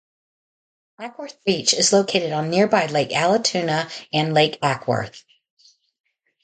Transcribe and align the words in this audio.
Acworth 0.99 1.35
Beach 1.45 1.75
is 1.75 1.93
located 1.93 2.31
on 2.31 2.49
nearby 2.49 2.87
Lake 2.87 3.11
Allatoona 3.11 3.87
and 4.11 4.33
Lake 4.33 4.57
Acworth. 4.63 5.23